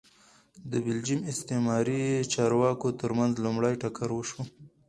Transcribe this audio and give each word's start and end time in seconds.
د 0.71 0.73
بلجیم 0.85 1.19
استعماري 1.31 2.03
چارواکو 2.33 2.87
ترمنځ 3.01 3.33
لومړی 3.45 3.73
ټکر 3.81 4.09
وشو 4.13 4.41